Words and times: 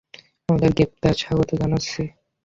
আমাদের 0.49 0.71
প্রোগ্রামে 0.71 1.19
স্বাগত 1.21 1.49
জানাচ্ছি! 1.61 2.01